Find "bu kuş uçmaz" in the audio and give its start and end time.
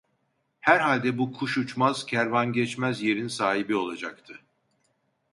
1.17-2.05